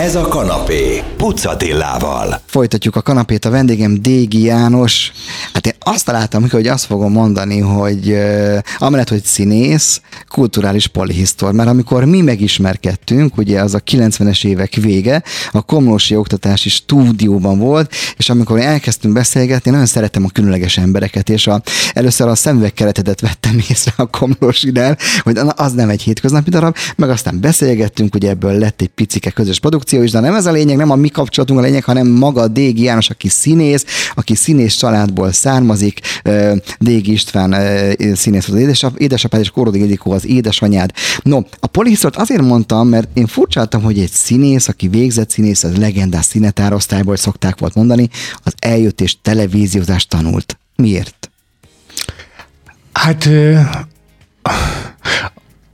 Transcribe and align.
Ez 0.00 0.14
a 0.14 0.28
kanapé, 0.28 1.02
Pucatillával. 1.16 2.40
Folytatjuk 2.46 2.96
a 2.96 3.02
kanapét, 3.02 3.44
a 3.44 3.50
vendégem 3.50 4.02
Dégi 4.02 4.42
János. 4.42 5.12
Hát 5.52 5.69
azt 5.84 6.04
találtam, 6.04 6.50
hogy 6.50 6.66
azt 6.66 6.84
fogom 6.84 7.12
mondani, 7.12 7.58
hogy 7.58 8.18
amellett, 8.78 9.08
hogy 9.08 9.24
színész, 9.24 10.00
kulturális 10.28 10.86
polihisztor, 10.86 11.52
mert 11.52 11.68
amikor 11.68 12.04
mi 12.04 12.20
megismerkedtünk, 12.20 13.36
ugye 13.36 13.60
az 13.60 13.74
a 13.74 13.80
90-es 13.80 14.44
évek 14.44 14.74
vége, 14.74 15.22
a 15.50 15.62
Komlósi 15.62 16.16
Oktatási 16.16 16.68
Stúdióban 16.68 17.58
volt, 17.58 17.92
és 18.16 18.30
amikor 18.30 18.60
elkezdtünk 18.60 19.14
beszélgetni, 19.14 19.70
nagyon 19.70 19.86
szeretem 19.86 20.24
a 20.24 20.28
különleges 20.28 20.78
embereket, 20.78 21.28
és 21.28 21.46
a, 21.46 21.62
először 21.92 22.28
a 22.28 22.34
szemüvegkeretedet 22.34 23.20
vettem 23.20 23.58
észre 23.70 23.92
a 23.96 24.06
Komlósinál, 24.06 24.98
hogy 25.22 25.38
az 25.56 25.72
nem 25.72 25.88
egy 25.88 26.02
hétköznapi 26.02 26.50
darab, 26.50 26.76
meg 26.96 27.10
aztán 27.10 27.40
beszélgettünk, 27.40 28.14
ugye 28.14 28.28
ebből 28.28 28.58
lett 28.58 28.80
egy 28.80 28.88
picike 28.88 29.30
közös 29.30 29.58
produkció 29.60 30.02
is, 30.02 30.10
de 30.10 30.20
nem 30.20 30.34
ez 30.34 30.46
a 30.46 30.52
lényeg, 30.52 30.76
nem 30.76 30.90
a 30.90 30.96
mi 30.96 31.08
kapcsolatunk 31.08 31.58
a 31.58 31.62
lényeg, 31.62 31.84
hanem 31.84 32.06
maga 32.06 32.48
Dégi 32.48 32.82
János, 32.82 33.10
aki 33.10 33.28
színész, 33.28 33.84
aki 34.14 34.34
színész 34.34 34.74
családból 34.74 35.32
származik, 35.32 35.68
Dégi 36.78 37.12
István 37.12 37.54
színész 38.14 38.48
az 38.48 38.54
édesap, 38.54 38.98
édesapád, 38.98 39.40
és 39.40 39.50
Korodi 39.50 39.78
Ildikó 39.78 40.12
az 40.12 40.26
édesanyád. 40.26 40.90
No, 41.22 41.40
a 41.60 41.66
polihisztort 41.66 42.16
azért 42.16 42.42
mondtam, 42.42 42.88
mert 42.88 43.08
én 43.14 43.26
furcsáltam, 43.26 43.82
hogy 43.82 43.98
egy 43.98 44.10
színész, 44.10 44.68
aki 44.68 44.88
végzett 44.88 45.30
színész, 45.30 45.64
az 45.64 45.76
legendás 45.76 46.24
színetárosztályból 46.24 47.16
szokták 47.16 47.58
volt 47.58 47.74
mondani, 47.74 48.08
az 48.42 48.54
eljött 48.58 49.00
és 49.00 49.16
televíziózást 49.22 50.08
tanult. 50.08 50.58
Miért? 50.76 51.30
Hát 52.92 53.28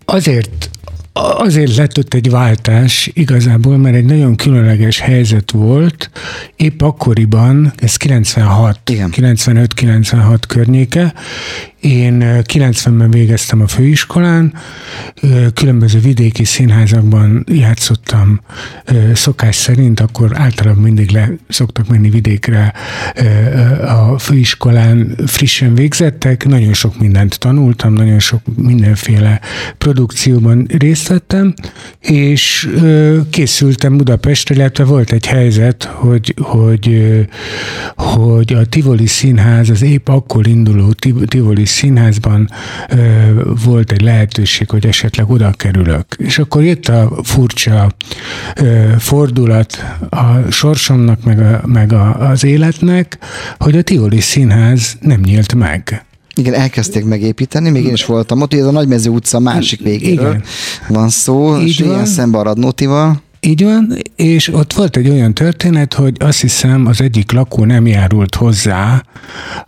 azért 0.04 0.70
azért 1.16 1.76
lett 1.76 1.98
ott 1.98 2.14
egy 2.14 2.30
váltás 2.30 3.10
igazából, 3.12 3.76
mert 3.76 3.96
egy 3.96 4.04
nagyon 4.04 4.36
különleges 4.36 4.98
helyzet 4.98 5.50
volt. 5.50 6.10
Épp 6.56 6.80
akkoriban, 6.80 7.72
ez 7.76 7.96
96, 7.96 8.80
95-96 8.86 10.38
környéke, 10.48 11.14
én 11.80 12.42
90-ben 12.42 13.10
végeztem 13.10 13.60
a 13.60 13.66
főiskolán, 13.66 14.54
különböző 15.54 15.98
vidéki 15.98 16.44
színházakban 16.44 17.44
játszottam 17.48 18.40
szokás 19.14 19.56
szerint, 19.56 20.00
akkor 20.00 20.30
általában 20.34 20.82
mindig 20.82 21.10
le 21.10 21.30
szoktak 21.48 21.88
menni 21.88 22.10
vidékre 22.10 22.72
a 23.86 24.18
főiskolán 24.18 25.16
frissen 25.26 25.74
végzettek, 25.74 26.46
nagyon 26.46 26.72
sok 26.72 26.98
mindent 26.98 27.38
tanultam, 27.38 27.92
nagyon 27.92 28.18
sok 28.18 28.40
mindenféle 28.56 29.40
produkcióban 29.78 30.66
részt 30.78 31.08
vettem, 31.08 31.54
és 32.00 32.70
készültem 33.30 33.96
Budapestre, 33.96 34.54
illetve 34.54 34.84
volt 34.84 35.12
egy 35.12 35.26
helyzet, 35.26 35.84
hogy, 35.84 36.34
hogy, 36.40 37.00
hogy 37.96 38.52
a 38.52 38.64
Tivoli 38.64 39.06
Színház, 39.06 39.70
az 39.70 39.82
épp 39.82 40.08
akkor 40.08 40.46
induló 40.46 40.92
Tivoli 41.26 41.65
színházban 41.66 42.50
ö, 42.88 42.96
volt 43.64 43.92
egy 43.92 44.00
lehetőség, 44.00 44.70
hogy 44.70 44.86
esetleg 44.86 45.30
oda 45.30 45.50
kerülök. 45.50 46.06
És 46.18 46.38
akkor 46.38 46.64
jött 46.64 46.88
a 46.88 47.12
furcsa 47.22 47.92
ö, 48.56 48.88
fordulat 48.98 49.84
a 50.10 50.50
sorsomnak, 50.50 51.24
meg, 51.24 51.40
a, 51.40 51.60
meg 51.66 51.92
a, 51.92 52.28
az 52.28 52.44
életnek, 52.44 53.18
hogy 53.58 53.76
a 53.76 53.82
Tivoli 53.82 54.20
Színház 54.20 54.96
nem 55.00 55.20
nyílt 55.20 55.54
meg. 55.54 56.04
Igen, 56.38 56.54
elkezdték 56.54 57.04
megépíteni, 57.04 57.70
még 57.70 57.84
én 57.84 57.92
is 57.92 58.04
voltam 58.04 58.40
ott, 58.40 58.54
ez 58.54 58.64
a 58.64 58.70
Nagymező 58.70 59.10
utca 59.10 59.38
másik 59.38 59.80
végéről 59.82 60.28
Igen. 60.28 60.42
van 60.88 61.08
szó, 61.08 61.58
Így 61.60 61.68
és 61.68 61.78
van. 61.78 61.88
ilyen 61.88 62.06
szembe 62.06 62.38
a 62.38 62.42
Radnótival. 62.42 63.22
Így 63.46 63.64
van, 63.64 63.96
és 64.16 64.48
ott 64.52 64.72
volt 64.72 64.96
egy 64.96 65.08
olyan 65.08 65.34
történet, 65.34 65.94
hogy 65.94 66.16
azt 66.18 66.40
hiszem 66.40 66.86
az 66.86 67.00
egyik 67.00 67.32
lakó 67.32 67.64
nem 67.64 67.86
járult 67.86 68.34
hozzá 68.34 69.02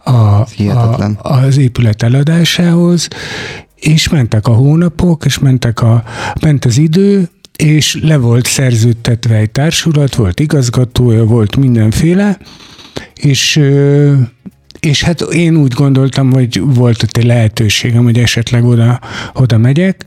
a, 0.05 0.11
a, 0.11 1.11
az 1.23 1.57
épület 1.57 2.03
eladásához, 2.03 3.09
és 3.77 4.09
mentek 4.09 4.47
a 4.47 4.53
hónapok, 4.53 5.25
és 5.25 5.39
mentek 5.39 5.83
a, 5.83 6.05
ment 6.41 6.65
az 6.65 6.79
idő, 6.79 7.29
és 7.57 7.99
le 8.03 8.17
volt 8.17 8.47
szerződtetve 8.47 9.35
egy 9.35 9.51
társulat, 9.51 10.15
volt 10.15 10.41
igazgatója, 10.41 11.25
volt 11.25 11.57
mindenféle, 11.57 12.39
és 13.15 13.61
és 14.81 15.03
hát 15.03 15.21
én 15.21 15.57
úgy 15.57 15.73
gondoltam, 15.73 16.33
hogy 16.33 16.61
volt 16.65 17.03
ott 17.03 17.17
egy 17.17 17.25
lehetőségem, 17.25 18.05
hogy 18.05 18.19
esetleg 18.19 18.65
oda, 18.65 19.01
oda 19.35 19.59
megyek, 19.59 20.07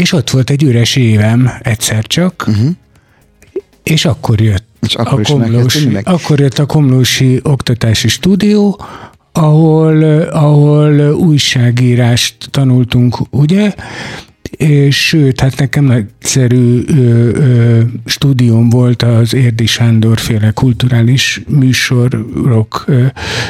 és 0.00 0.12
ott 0.12 0.30
volt 0.30 0.50
egy 0.50 0.62
üres 0.62 0.96
évem 0.96 1.50
egyszer 1.62 2.04
csak, 2.06 2.44
uh-huh. 2.48 2.70
és 3.82 4.04
akkor 4.04 4.40
jött 4.40 4.68
és 4.80 4.94
akkor, 4.94 5.20
a 5.20 5.32
komlósi, 5.32 5.98
akkor 6.02 6.40
jött 6.40 6.58
a 6.58 6.66
Komlósi 6.66 7.40
Oktatási 7.42 8.08
Stúdió, 8.08 8.80
ahol, 9.32 10.02
ahol 10.22 11.12
újságírást 11.12 12.36
tanultunk, 12.50 13.16
ugye, 13.30 13.74
Sőt, 14.90 15.40
hát 15.40 15.58
nekem 15.58 15.84
nagyszerű 15.84 16.82
ö, 16.86 17.28
ö, 17.34 17.80
stúdium 18.04 18.68
volt 18.68 19.02
az 19.02 19.34
Érdi 19.34 19.66
Sándor 19.66 20.18
féle 20.18 20.50
kulturális 20.50 21.42
műsorok 21.48 22.84
ö, 22.86 23.04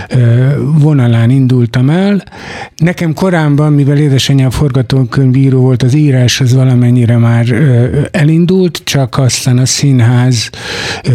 ö, 0.08 0.48
vonalán 0.78 1.30
indultam 1.30 1.90
el. 1.90 2.24
Nekem 2.76 3.14
korábban, 3.14 3.72
mivel 3.72 3.96
édesanyám 3.96 4.50
forgatókönyvíró 4.50 5.60
volt, 5.60 5.82
az 5.82 5.94
írás 5.94 6.40
az 6.40 6.54
valamennyire 6.54 7.18
már 7.18 7.50
ö, 7.50 8.00
elindult, 8.10 8.80
csak 8.84 9.18
aztán 9.18 9.58
a 9.58 9.66
színház 9.66 10.50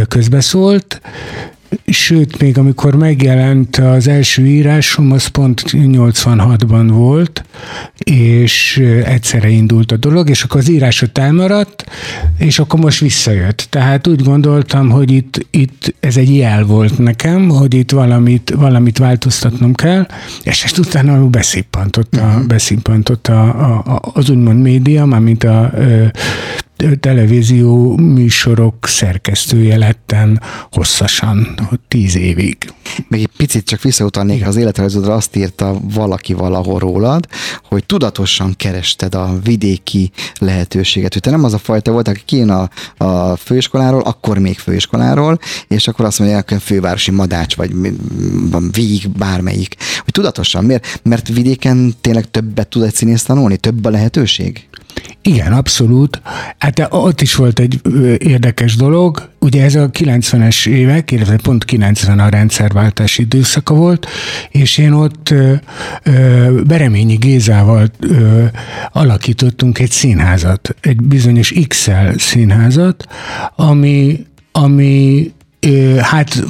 közbeszólt, 0.07 1.01
Sőt, 2.05 2.39
még 2.39 2.57
amikor 2.57 2.95
megjelent 2.95 3.77
az 3.77 4.07
első 4.07 4.45
írásom, 4.45 5.11
az 5.11 5.27
pont 5.27 5.63
86-ban 5.71 6.85
volt, 6.87 7.45
és 7.97 8.77
egyszerre 9.05 9.49
indult 9.49 9.91
a 9.91 9.97
dolog, 9.97 10.29
és 10.29 10.43
akkor 10.43 10.59
az 10.59 10.69
írás 10.69 11.01
ott 11.01 11.17
elmaradt, 11.17 11.85
és 12.37 12.59
akkor 12.59 12.79
most 12.79 12.99
visszajött. 12.99 13.67
Tehát 13.69 14.07
úgy 14.07 14.23
gondoltam, 14.23 14.89
hogy 14.89 15.11
itt, 15.11 15.45
itt 15.49 15.95
ez 15.99 16.17
egy 16.17 16.35
jel 16.35 16.63
volt 16.63 16.97
nekem, 16.97 17.49
hogy 17.49 17.73
itt 17.73 17.91
valamit, 17.91 18.53
valamit 18.55 18.97
változtatnom 18.97 19.73
kell, 19.73 20.07
és 20.43 20.63
ezt 20.63 20.77
utána 20.77 21.25
beszippantott, 21.27 22.15
a, 22.15 22.25
uh-huh. 22.25 22.45
beszippantott 22.45 23.27
a, 23.27 23.41
a, 23.43 24.01
az 24.13 24.29
úgymond 24.29 24.61
média, 24.61 25.05
mármint 25.05 25.43
a, 25.43 25.63
a 25.63 25.71
televízió 26.99 27.97
műsorok 27.97 28.87
szerkesztője 28.87 29.77
lettem 29.77 30.39
hosszasan, 30.71 31.55
tíz 31.95 32.15
évig. 32.15 32.57
Még 33.07 33.21
egy 33.21 33.29
picit 33.37 33.65
csak 33.65 33.81
visszautalnék 33.81 34.47
az 34.47 34.55
életrajzodra, 34.55 35.13
azt 35.13 35.35
írta 35.35 35.79
valaki 35.93 36.33
valahol 36.33 36.79
rólad, 36.79 37.27
hogy 37.63 37.85
tudatosan 37.85 38.53
kerested 38.57 39.15
a 39.15 39.39
vidéki 39.43 40.11
lehetőséget. 40.39 41.13
Hogy 41.13 41.21
te 41.21 41.29
nem 41.29 41.43
az 41.43 41.53
a 41.53 41.57
fajta 41.57 41.91
volt, 41.91 42.07
aki 42.07 42.21
kijön 42.25 42.49
a, 42.49 42.69
a 43.05 43.35
főiskoláról, 43.35 44.01
akkor 44.01 44.37
még 44.37 44.59
főiskoláról, 44.59 45.39
és 45.67 45.87
akkor 45.87 46.05
azt 46.05 46.19
mondja, 46.19 46.43
hogy 46.47 46.61
fővárosi 46.61 47.11
madács, 47.11 47.55
vagy 47.55 47.71
víg, 48.71 49.09
bármelyik. 49.09 49.75
Hogy 50.03 50.13
tudatosan, 50.13 50.63
miért? 50.63 50.99
Mert 51.03 51.27
vidéken 51.27 51.93
tényleg 52.01 52.31
többet 52.31 52.67
tud 52.67 52.83
egy 52.83 52.95
színész 52.95 53.23
tanulni, 53.23 53.57
több 53.57 53.85
a 53.85 53.89
lehetőség? 53.89 54.67
Igen, 55.21 55.53
abszolút. 55.53 56.21
Hát 56.57 56.87
ott 56.89 57.21
is 57.21 57.35
volt 57.35 57.59
egy 57.59 57.81
érdekes 58.17 58.75
dolog. 58.75 59.29
Ugye 59.39 59.63
ez 59.63 59.75
a 59.75 59.89
90-es 59.89 60.67
évek, 60.67 61.11
illetve 61.11 61.37
pont 61.37 61.65
90 61.65 62.19
a 62.19 62.29
rendszerváltás 62.29 63.17
időszaka 63.17 63.73
volt, 63.73 64.07
és 64.49 64.77
én 64.77 64.91
ott 64.91 65.33
Bereményi 66.63 67.15
Gézával 67.15 67.87
ö, 67.99 68.43
alakítottunk 68.91 69.79
egy 69.79 69.91
színházat, 69.91 70.75
egy 70.81 71.01
bizonyos 71.01 71.53
XL 71.67 72.11
színházat, 72.17 73.07
ami 73.55 74.25
ami 74.51 75.31
hát 76.01 76.43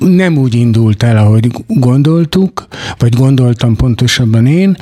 nem 0.00 0.36
úgy 0.36 0.54
indult 0.54 1.02
el, 1.02 1.16
ahogy 1.16 1.50
gondoltuk, 1.66 2.66
vagy 2.98 3.14
gondoltam 3.14 3.76
pontosabban 3.76 4.46
én, 4.46 4.76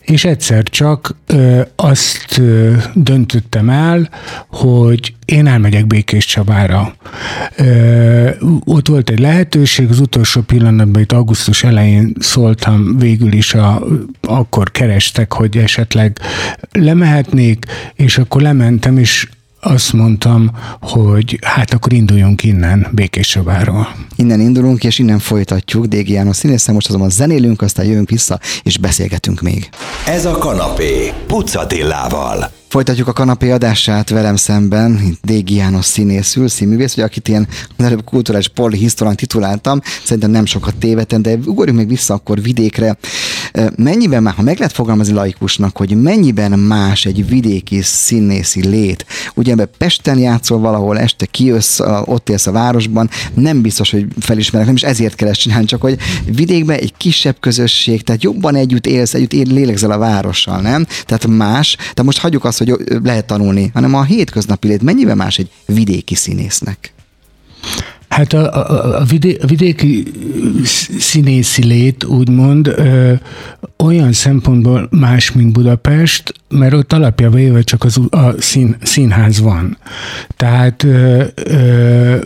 és 0.00 0.24
egyszer 0.24 0.62
csak 0.62 1.16
ö, 1.26 1.60
azt 1.76 2.38
ö, 2.38 2.72
döntöttem 2.94 3.70
el, 3.70 4.10
hogy 4.48 5.14
én 5.24 5.46
elmegyek 5.46 5.86
Békés 5.86 6.26
Csabára. 6.26 6.94
Ö, 7.56 8.30
ott 8.64 8.88
volt 8.88 9.10
egy 9.10 9.18
lehetőség, 9.18 9.88
az 9.90 10.00
utolsó 10.00 10.40
pillanatban, 10.40 11.02
itt 11.02 11.12
augusztus 11.12 11.64
elején 11.64 12.12
szóltam, 12.18 12.98
végül 12.98 13.32
is 13.32 13.54
a, 13.54 13.82
akkor 14.20 14.70
kerestek, 14.70 15.32
hogy 15.32 15.56
esetleg 15.56 16.18
lemehetnék, 16.72 17.64
és 17.94 18.18
akkor 18.18 18.42
lementem, 18.42 18.98
és 18.98 19.28
azt 19.60 19.92
mondtam, 19.92 20.50
hogy 20.80 21.38
hát 21.42 21.72
akkor 21.72 21.92
induljunk 21.92 22.44
innen, 22.44 22.86
Békéscsabáról. 22.92 23.88
Innen 24.16 24.40
indulunk, 24.40 24.84
és 24.84 24.98
innen 24.98 25.18
folytatjuk. 25.18 25.86
Dégi 25.86 26.12
János 26.12 26.36
színésszel, 26.36 26.74
most 26.74 26.88
azonban 26.88 27.10
zenélünk, 27.10 27.62
aztán 27.62 27.86
jövünk 27.86 28.10
vissza, 28.10 28.38
és 28.62 28.78
beszélgetünk 28.78 29.40
még. 29.40 29.68
Ez 30.06 30.24
a 30.24 30.38
kanapé, 30.38 31.12
Pucatillával. 31.26 32.50
Folytatjuk 32.68 33.08
a 33.08 33.12
kanapé 33.12 33.50
adását 33.50 34.10
velem 34.10 34.36
szemben, 34.36 35.18
Dégi 35.22 35.54
János 35.54 35.84
színészül, 35.84 36.48
színművész, 36.48 36.94
vagy 36.94 37.04
akit 37.04 37.28
ilyen 37.28 37.48
előbb 37.76 38.04
kulturális 38.04 38.48
polihisztorán 38.48 39.16
tituláltam, 39.16 39.80
szerintem 40.04 40.30
nem 40.30 40.44
sokat 40.44 40.76
tévedtem, 40.76 41.22
de 41.22 41.34
ugorjunk 41.44 41.78
még 41.78 41.88
vissza 41.88 42.14
akkor 42.14 42.42
vidékre. 42.42 42.96
Mennyiben 43.76 44.22
már, 44.22 44.34
ha 44.34 44.42
meg 44.42 44.58
lehet 44.58 44.72
fogalmazni 44.72 45.12
laikusnak, 45.12 45.76
hogy 45.76 46.02
mennyiben 46.02 46.58
más 46.58 47.04
egy 47.04 47.28
vidéki 47.28 47.82
színészi 47.82 48.68
lét, 48.68 49.06
ugye 49.34 49.52
ebbe 49.52 49.64
Pesten 49.64 50.18
játszol 50.18 50.58
valahol, 50.58 50.98
este 50.98 51.26
kijössz, 51.26 51.80
ott 52.04 52.28
élsz 52.28 52.46
a 52.46 52.52
városban, 52.52 53.10
nem 53.34 53.62
biztos, 53.62 53.90
hogy 53.90 54.06
felismerek, 54.20 54.66
nem 54.66 54.76
is 54.76 54.82
ezért 54.82 55.14
kell 55.14 55.28
ezt 55.28 55.40
csinálni, 55.40 55.66
csak 55.66 55.80
hogy 55.80 55.98
vidékben 56.34 56.78
egy 56.78 56.94
kisebb 56.96 57.36
közösség, 57.40 58.02
tehát 58.02 58.22
jobban 58.22 58.54
együtt 58.54 58.86
élsz, 58.86 59.14
együtt 59.14 59.32
él, 59.32 59.46
lélegzel 59.46 59.90
a 59.90 59.98
várossal, 59.98 60.60
nem? 60.60 60.86
Tehát 61.06 61.26
más, 61.26 61.76
de 61.94 62.02
most 62.02 62.18
hagyjuk 62.18 62.44
azt, 62.44 62.58
hogy 62.58 62.74
lehet 63.02 63.26
tanulni, 63.26 63.70
hanem 63.74 63.94
a 63.94 64.04
hétköznapi 64.04 64.68
lét 64.68 64.82
mennyiben 64.82 65.16
más 65.16 65.38
egy 65.38 65.50
vidéki 65.66 66.14
színésznek? 66.14 66.92
Hát 68.18 68.32
a, 68.32 68.54
a, 68.54 69.00
a, 69.00 69.04
vidé, 69.04 69.38
a 69.42 69.46
vidéki 69.46 70.02
színészi 70.98 71.64
lét 71.64 72.04
úgymond 72.04 72.66
ö, 72.66 73.12
olyan 73.76 74.12
szempontból 74.12 74.88
más, 74.90 75.32
mint 75.32 75.52
Budapest, 75.52 76.34
mert 76.48 76.72
ott 76.72 76.92
alapjában 76.92 77.38
véve 77.38 77.62
csak 77.62 77.84
az, 77.84 78.00
a 78.10 78.40
szín, 78.40 78.76
színház 78.82 79.40
van. 79.40 79.78
Tehát 80.36 80.82
ö, 80.82 81.24
ö, 81.34 82.16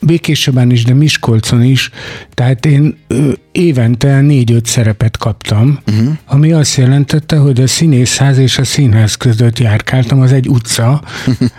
Békésebben 0.00 0.70
is, 0.70 0.84
de 0.84 0.94
Miskolcon 0.94 1.62
is, 1.62 1.90
tehát 2.34 2.66
én 2.66 2.96
ö, 3.06 3.32
évente 3.52 4.20
négy-öt 4.20 4.66
szerepet 4.66 5.16
kaptam, 5.16 5.78
uh-huh. 5.86 6.16
ami 6.26 6.52
azt 6.52 6.76
jelentette, 6.76 7.36
hogy 7.36 7.60
a 7.60 7.66
színészház 7.66 8.38
és 8.38 8.58
a 8.58 8.64
színház 8.64 9.14
között 9.14 9.58
járkáltam, 9.58 10.20
az 10.20 10.32
egy 10.32 10.48
utca, 10.48 11.02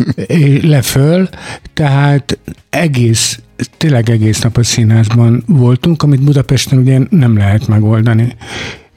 leföl, 0.62 1.30
tehát 1.74 2.40
egész, 2.70 3.40
tényleg 3.78 4.10
egész 4.10 4.42
nap 4.42 4.58
a 4.58 4.63
színházban 4.63 5.44
voltunk, 5.48 6.04
amit 6.04 6.24
Budapesten 6.24 6.80
ugye 6.80 7.00
nem 7.10 7.38
lehet 7.38 7.68
megoldani. 7.68 8.36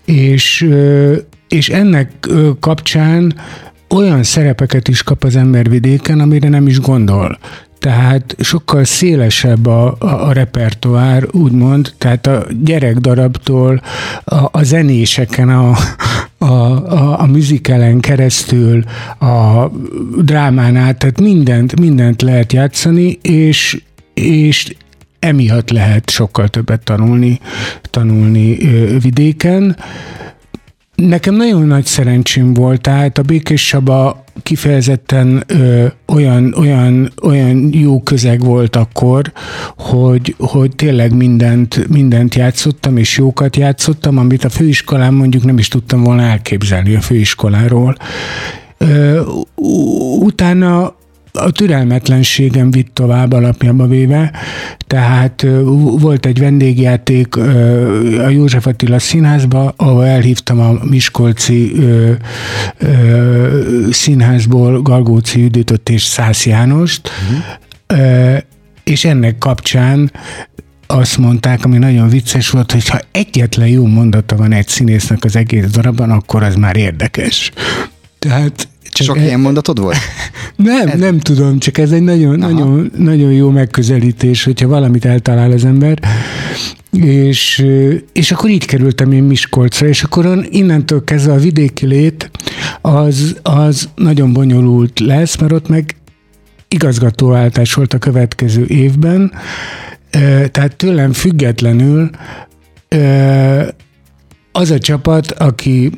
És, 0.05 0.69
és 1.49 1.69
ennek 1.69 2.29
kapcsán 2.61 3.35
olyan 3.89 4.23
szerepeket 4.23 4.89
is 4.89 5.03
kap 5.03 5.25
az 5.25 5.37
ember 5.37 5.69
vidéken, 5.69 6.21
amire 6.21 6.49
nem 6.49 6.67
is 6.67 6.81
gondol 6.81 7.39
tehát 7.85 8.37
sokkal 8.39 8.85
szélesebb 8.85 9.67
a, 9.67 9.97
a, 9.99 10.07
a 10.07 10.33
repertoár, 10.33 11.27
úgymond, 11.31 11.93
tehát 11.99 12.27
a 12.27 12.47
gyerekdarabtól 12.63 13.83
a, 14.25 14.35
a 14.51 14.63
zenéseken, 14.63 15.49
a, 15.49 15.77
a, 16.39 16.47
a, 16.47 17.21
a 17.21 17.27
műzikelen 17.27 18.01
keresztül, 18.01 18.85
a 19.21 19.71
drámán 20.23 20.77
át, 20.77 20.99
tehát 20.99 21.21
mindent, 21.21 21.81
mindent 21.81 22.23
lehet 22.23 22.53
játszani, 22.53 23.19
és, 23.23 23.83
és 24.15 24.75
emiatt 25.19 25.71
lehet 25.71 26.11
sokkal 26.11 26.49
többet 26.49 26.85
tanulni, 26.85 27.41
tanulni 27.91 28.57
vidéken. 28.99 29.77
Nekem 30.95 31.35
nagyon 31.35 31.67
nagy 31.67 31.85
szerencsém 31.85 32.55
volt, 32.55 32.81
tehát 32.81 33.19
a 33.19 33.23
Békés 33.23 33.67
Saba 33.67 34.25
kifejezetten 34.43 35.43
ö, 35.47 35.87
olyan, 36.07 36.55
olyan, 36.59 37.13
olyan 37.23 37.71
jó 37.73 38.03
közeg 38.03 38.41
volt 38.41 38.77
akkor, 38.77 39.33
hogy, 39.77 40.35
hogy 40.39 40.77
tényleg 40.77 41.15
mindent, 41.15 41.89
mindent 41.89 42.35
játszottam, 42.35 42.97
és 42.97 43.19
jókat 43.19 43.57
játszottam, 43.57 44.19
amit 44.19 44.45
a 44.45 44.49
főiskolán 44.49 45.15
mondjuk 45.15 45.45
nem 45.45 45.59
is 45.59 45.69
tudtam 45.69 46.03
volna 46.03 46.23
elképzelni 46.23 46.95
a 46.95 47.01
főiskoláról. 47.01 47.97
Ö, 48.79 49.21
utána 50.19 50.95
a 51.39 51.51
türelmetlenségem 51.51 52.71
vitt 52.71 52.95
tovább 52.95 53.33
alapjába 53.33 53.87
véve, 53.87 54.33
tehát 54.87 55.47
volt 55.99 56.27
egy 56.27 56.39
vendégjáték 56.39 57.37
a 58.19 58.29
József 58.29 58.67
Attila 58.67 58.99
színházba, 58.99 59.75
ahol 59.77 60.07
elhívtam 60.07 60.61
a 60.61 60.79
Miskolci 60.83 61.73
színházból 63.91 64.83
Galgóci 64.83 65.41
Juditot 65.41 65.89
és 65.89 66.03
Szász 66.03 66.47
Jánost, 66.47 67.11
uh-huh. 67.89 68.39
és 68.85 69.05
ennek 69.05 69.39
kapcsán 69.39 70.13
azt 70.87 71.19
mondták, 71.19 71.65
ami 71.65 71.79
nagyon 71.79 72.09
vicces 72.09 72.51
volt, 72.51 72.73
hogy 72.73 72.89
ha 72.89 73.01
egyetlen 73.11 73.69
jó 73.69 73.87
mondata 73.87 74.37
van 74.37 74.53
egy 74.53 74.69
színésznek 74.69 75.25
az 75.25 75.37
egész 75.37 75.71
darabban, 75.71 76.11
akkor 76.11 76.43
az 76.43 76.55
már 76.55 76.77
érdekes. 76.77 77.53
Tehát 78.19 78.69
csak 78.95 79.07
Sok 79.07 79.19
e... 79.19 79.23
ilyen 79.25 79.41
mondatod 79.41 79.81
volt? 79.81 79.97
Nem, 80.57 80.89
ez... 80.89 80.99
nem 80.99 81.19
tudom, 81.19 81.59
csak 81.59 81.79
ez 81.79 81.91
egy 81.91 82.03
nagyon, 82.03 82.39
nagyon, 82.39 82.91
nagyon 82.97 83.33
jó 83.33 83.51
megközelítés, 83.51 84.45
hogyha 84.45 84.69
valamit 84.69 85.05
eltalál 85.05 85.51
az 85.51 85.65
ember. 85.65 85.99
És, 86.91 87.67
és 88.13 88.33
akkor 88.33 88.51
így 88.51 88.65
kerültem 88.65 89.13
én 89.13 89.23
Miskolcra, 89.23 89.87
és 89.87 90.03
akkor 90.03 90.47
innentől 90.51 91.05
kezdve 91.05 91.33
a 91.33 91.39
vidéki 91.39 91.87
lét 91.87 92.31
az, 92.81 93.37
az 93.43 93.89
nagyon 93.95 94.33
bonyolult 94.33 95.01
lesz, 95.01 95.37
mert 95.37 95.53
ott 95.53 95.69
meg 95.69 95.97
igazgatóváltás 96.69 97.75
volt 97.75 97.95
a 97.95 97.99
következő 97.99 98.65
évben, 98.67 99.33
tehát 100.51 100.77
tőlem 100.77 101.13
függetlenül 101.13 102.11
az 104.53 104.71
a 104.71 104.79
csapat, 104.79 105.31
aki 105.31 105.91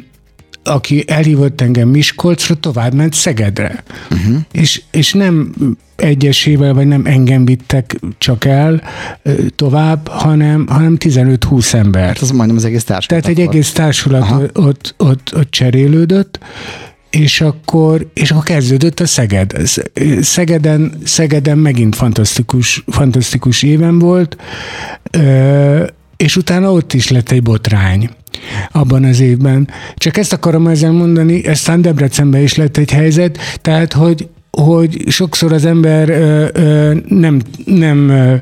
aki 0.67 1.05
elhívott 1.07 1.61
engem 1.61 1.89
Miskolcra, 1.89 2.55
tovább 2.55 2.95
ment 2.95 3.15
Szegedre. 3.15 3.83
Uh-huh. 4.11 4.37
És, 4.53 4.83
és 4.91 5.13
nem 5.13 5.55
egyesével, 5.97 6.75
vagy 6.75 6.87
nem 6.87 7.07
engem 7.07 7.45
vittek 7.45 8.01
csak 8.19 8.45
el 8.45 8.83
tovább, 9.57 10.09
hanem, 10.09 10.67
hanem 10.69 10.97
15-20 10.99 11.75
ember. 11.75 12.07
Hát 12.07 12.19
az 12.19 12.31
majdnem 12.31 12.57
az 12.57 12.65
egész 12.65 12.85
társulat. 12.85 13.23
Tehát 13.23 13.39
egy 13.39 13.47
egész 13.47 13.73
társulat 13.73 14.31
ott, 14.31 14.59
ott, 14.59 14.95
ott, 14.97 15.33
ott 15.37 15.51
cserélődött, 15.51 16.39
és 17.11 17.41
akkor, 17.41 18.07
és 18.15 18.31
akkor 18.31 18.45
kezdődött 18.45 19.01
a 19.01 19.07
Szeged. 19.07 19.53
Szegeden, 20.21 20.93
Szegeden 21.05 21.59
megint 21.59 21.97
fantasztikus, 21.97 22.85
fantasztikus 22.87 23.63
éven 23.63 23.99
volt, 23.99 24.37
és 26.17 26.37
utána 26.37 26.73
ott 26.73 26.93
is 26.93 27.09
lett 27.09 27.31
egy 27.31 27.43
botrány 27.43 28.11
abban 28.73 29.05
az 29.05 29.21
évben. 29.21 29.69
Csak 29.97 30.17
ezt 30.17 30.33
akarom 30.33 30.67
ezzel 30.67 30.93
mondani, 30.93 31.43
aztán 31.43 31.83
Debrecenben 31.83 32.43
is 32.43 32.55
lett 32.55 32.77
egy 32.77 32.91
helyzet, 32.91 33.39
tehát 33.61 33.93
hogy 33.93 34.29
hogy 34.51 35.05
sokszor 35.09 35.53
az 35.53 35.65
ember 35.65 36.09
ö, 36.09 36.49
ö, 36.53 36.95
nem, 37.09 37.41
nem, 37.65 38.09
ö, 38.09 38.35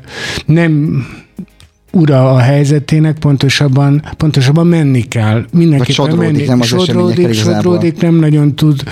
nem 0.45 1.05
ura 1.95 2.31
a 2.31 2.37
helyzetének, 2.37 3.17
pontosabban, 3.17 4.03
pontosabban 4.17 4.67
menni 4.67 5.01
kell. 5.01 5.45
Mindenképpen 5.51 6.15
menni. 6.15 6.43
Nem 6.43 6.59
az 6.59 6.67
sodródik, 6.67 7.33
sodródik, 7.33 8.01
nem 8.01 8.15
nagyon 8.15 8.55
tud. 8.55 8.83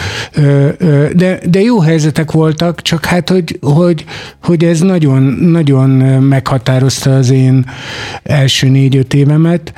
De, 1.13 1.39
de 1.49 1.61
jó 1.61 1.79
helyzetek 1.79 2.31
voltak, 2.31 2.81
csak 2.81 3.05
hát, 3.05 3.29
hogy, 3.29 3.59
hogy, 3.61 4.05
hogy 4.43 4.63
ez 4.63 4.79
nagyon, 4.79 5.23
nagyon 5.41 5.89
meghatározta 6.23 7.15
az 7.15 7.29
én 7.29 7.65
első 8.23 8.69
négy-öt 8.69 9.13
évemet, 9.13 9.73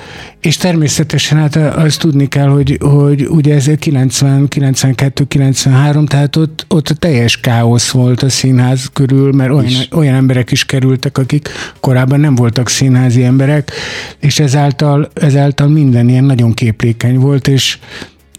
és 0.46 0.58
természetesen 0.58 1.38
hát 1.38 1.56
azt 1.56 2.00
tudni 2.00 2.28
kell, 2.28 2.48
hogy, 2.48 2.78
hogy 2.82 3.28
ugye 3.28 3.54
ez 3.54 3.70
90, 3.80 4.48
92, 4.48 5.24
93, 5.24 6.06
tehát 6.06 6.36
ott, 6.36 6.66
ott 6.70 6.88
teljes 6.88 7.40
káosz 7.40 7.90
volt 7.90 8.24
a 8.24 8.30
színház 8.30 8.90
körül, 8.94 9.32
mert 9.32 9.52
olyan, 9.52 9.72
olyan 9.92 10.16
emberek 10.16 10.52
is 10.52 10.66
kerültek, 10.66 11.18
akik 11.18 11.50
korábban 11.80 12.20
nem 12.20 12.36
voltak 12.36 12.70
színházi 13.16 13.24
emberek, 13.24 13.72
és 14.20 14.40
ezáltal, 14.40 15.10
ezáltal 15.14 15.68
minden 15.68 16.10
ilyen 16.10 16.24
nagyon 16.24 16.54
képlékeny 16.54 17.18
volt, 17.18 17.48
és, 17.48 17.80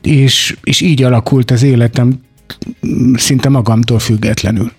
és, 0.03 0.57
és 0.63 0.81
így 0.81 1.03
alakult 1.03 1.51
az 1.51 1.63
életem 1.63 2.21
szinte 3.15 3.49
magamtól 3.49 3.99
függetlenül. 3.99 4.73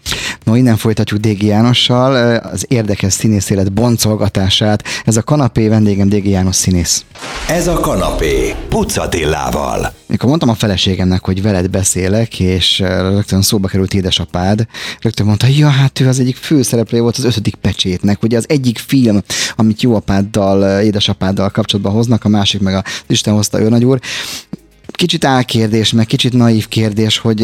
No, 0.47 0.55
innen 0.55 0.77
folytatjuk 0.77 1.19
Dégi 1.19 1.45
Jánossal 1.45 2.35
az 2.35 2.65
érdekes 2.67 3.13
színész 3.13 3.49
élet 3.49 3.73
boncolgatását. 3.73 4.83
Ez 5.05 5.17
a 5.17 5.23
kanapé 5.23 5.67
vendégem 5.67 6.09
Dégi 6.09 6.29
János 6.29 6.55
színész. 6.55 7.05
Ez 7.47 7.67
a 7.67 7.79
kanapé 7.79 8.55
Pucatillával. 8.69 9.93
Mikor 10.05 10.29
mondtam 10.29 10.49
a 10.49 10.53
feleségemnek, 10.53 11.25
hogy 11.25 11.41
veled 11.41 11.69
beszélek, 11.69 12.39
és 12.39 12.79
rögtön 12.79 13.41
szóba 13.41 13.67
került 13.67 13.93
édesapád, 13.93 14.67
rögtön 15.01 15.25
mondta, 15.25 15.47
ja, 15.47 15.67
hát 15.67 15.99
ő 15.99 16.07
az 16.07 16.19
egyik 16.19 16.35
főszereplője 16.35 17.03
volt 17.03 17.17
az 17.17 17.23
ötödik 17.23 17.55
pecsétnek, 17.55 18.23
ugye 18.23 18.37
az 18.37 18.45
egyik 18.47 18.77
film, 18.77 19.23
amit 19.55 19.81
jó 19.81 19.95
apáddal, 19.95 20.81
édesapáddal 20.81 21.49
kapcsolatban 21.49 21.93
hoznak, 21.93 22.25
a 22.25 22.29
másik 22.29 22.61
meg 22.61 22.75
a 22.75 22.83
Isten 23.07 23.33
hozta 23.33 23.61
ő 23.61 23.69
nagy 23.69 23.85
úr 23.85 23.99
kicsit 24.97 25.25
álkérdés, 25.25 25.91
meg 25.91 26.05
kicsit 26.05 26.33
naív 26.33 26.67
kérdés, 26.67 27.17
hogy 27.17 27.39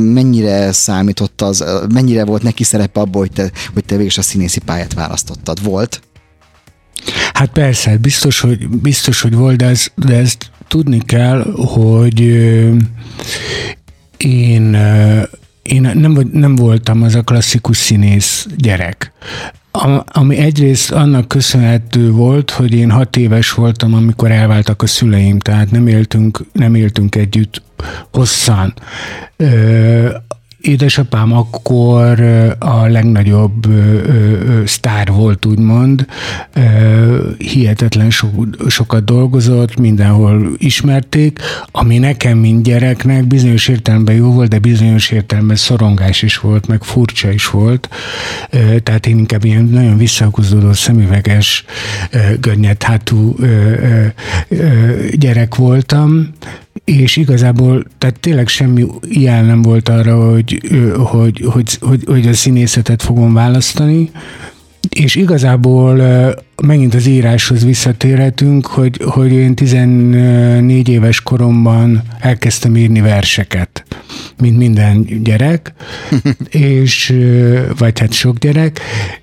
mennyire 0.00 0.72
számított 0.72 1.40
az, 1.40 1.64
mennyire 1.92 2.24
volt 2.24 2.42
neki 2.42 2.64
szerepe 2.64 3.00
abból, 3.00 3.20
hogy 3.20 3.32
te, 3.32 3.50
hogy 3.72 3.84
te 3.84 3.96
végül 3.96 4.12
a 4.16 4.22
színészi 4.22 4.60
pályát 4.60 4.94
választottad. 4.94 5.62
Volt? 5.62 6.00
Hát 7.32 7.48
persze, 7.48 7.96
biztos, 7.96 8.40
hogy, 8.40 8.68
biztos, 8.68 9.20
hogy 9.20 9.34
volt, 9.34 9.56
de, 9.56 9.66
ez, 9.66 9.86
de 9.94 10.16
ezt 10.16 10.50
tudni 10.68 11.00
kell, 11.04 11.52
hogy 11.54 12.20
én, 14.16 14.76
én 15.62 15.80
nem, 15.94 16.30
nem 16.32 16.54
voltam 16.54 17.02
az 17.02 17.14
a 17.14 17.22
klasszikus 17.22 17.76
színész 17.76 18.46
gyerek. 18.56 19.12
Ami 20.04 20.36
egyrészt 20.36 20.92
annak 20.92 21.28
köszönhető 21.28 22.10
volt, 22.10 22.50
hogy 22.50 22.72
én 22.72 22.90
hat 22.90 23.16
éves 23.16 23.52
voltam, 23.52 23.94
amikor 23.94 24.30
elváltak 24.30 24.82
a 24.82 24.86
szüleim, 24.86 25.38
tehát 25.38 25.70
nem 25.70 25.86
éltünk, 25.86 26.44
nem 26.52 26.74
éltünk 26.74 27.14
együtt 27.14 27.62
hosszan. 28.12 28.74
Édesapám 30.62 31.32
akkor 31.32 32.20
a 32.58 32.86
legnagyobb 32.86 33.66
sztár 34.64 35.12
volt, 35.12 35.46
úgymond. 35.46 36.06
Hihetetlen 37.38 38.10
so, 38.10 38.28
sokat 38.68 39.04
dolgozott, 39.04 39.78
mindenhol 39.78 40.52
ismerték, 40.56 41.38
ami 41.70 41.98
nekem, 41.98 42.38
mint 42.38 42.62
gyereknek 42.62 43.26
bizonyos 43.26 43.68
értelemben 43.68 44.14
jó 44.14 44.32
volt, 44.32 44.48
de 44.48 44.58
bizonyos 44.58 45.10
értelemben 45.10 45.56
szorongás 45.56 46.22
is 46.22 46.38
volt, 46.38 46.66
meg 46.66 46.82
furcsa 46.82 47.30
is 47.30 47.50
volt. 47.50 47.88
Tehát 48.82 49.06
én 49.06 49.18
inkább 49.18 49.44
ilyen 49.44 49.64
nagyon 49.64 49.96
visszahúzódó 49.96 50.72
szemüveges, 50.72 51.64
görnyed 52.40 52.82
hátú 52.82 53.36
gyerek 55.12 55.54
voltam, 55.54 56.32
és 56.84 57.16
igazából, 57.16 57.84
tehát 57.98 58.20
tényleg 58.20 58.48
semmi 58.48 58.86
jel 59.08 59.44
nem 59.44 59.62
volt 59.62 59.88
arra, 59.88 60.30
hogy, 60.30 60.60
hogy, 60.96 61.44
hogy, 61.44 61.76
hogy, 61.80 62.04
hogy 62.06 62.28
a 62.28 62.32
színészetet 62.32 63.02
fogom 63.02 63.34
választani, 63.34 64.10
és 64.88 65.14
igazából 65.14 66.02
megint 66.62 66.94
az 66.94 67.06
íráshoz 67.06 67.64
visszatérhetünk, 67.64 68.66
hogy, 68.66 69.00
hogy 69.04 69.32
én 69.32 69.54
14 69.54 70.88
éves 70.88 71.20
koromban 71.20 72.02
elkezdtem 72.20 72.76
írni 72.76 73.00
verseket, 73.00 73.84
mint 74.40 74.56
minden 74.56 75.06
gyerek, 75.22 75.72
és, 76.50 77.14
vagy 77.78 77.98
hát 77.98 78.12
sok 78.12 78.38
gyerek, 78.38 78.80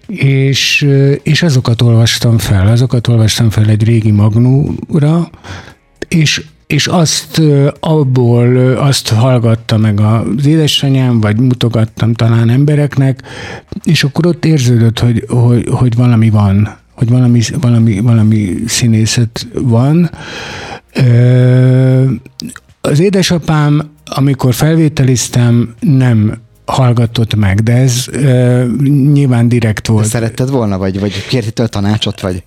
és, 0.08 0.88
és 1.24 1.44
azokat 1.44 1.82
olvastam 1.82 2.38
fel, 2.38 2.68
azokat 2.68 3.08
olvastam 3.08 3.50
fel 3.50 3.70
egy 3.70 3.84
régi 3.84 4.12
magnúra, 4.12 5.30
és 6.08 6.44
és 6.74 6.88
azt 6.88 7.42
abból 7.80 8.58
azt 8.78 9.10
hallgatta 9.10 9.78
meg 9.78 10.00
az 10.00 10.46
édesanyám, 10.46 11.20
vagy 11.20 11.40
mutogattam 11.40 12.14
talán 12.14 12.50
embereknek, 12.50 13.24
és 13.84 14.04
akkor 14.04 14.26
ott 14.26 14.46
érződött, 14.46 15.00
hogy, 15.00 15.26
hogy, 15.28 15.68
hogy 15.72 15.96
valami 15.96 16.30
van, 16.30 16.78
hogy 16.94 17.10
valami, 17.10 17.42
valami, 17.62 18.00
valami 18.00 18.56
színészet 18.66 19.48
van. 19.54 20.10
Az 22.82 23.00
édesapám, 23.00 23.90
amikor 24.06 24.54
felvételiztem, 24.54 25.76
nem 25.80 26.38
hallgatott 26.66 27.36
meg, 27.36 27.60
de 27.60 27.74
ez 27.74 28.06
nyilván 29.14 29.48
direkt 29.48 29.88
volt. 29.88 30.04
De 30.04 30.10
szeretted 30.10 30.50
volna, 30.50 30.78
vagy, 30.78 31.00
vagy 31.00 31.28
kértél 31.28 31.68
tanácsot, 31.68 32.22
vagy? 32.22 32.44